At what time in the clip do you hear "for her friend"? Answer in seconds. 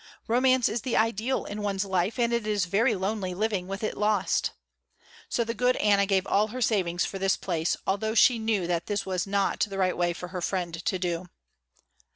10.13-10.73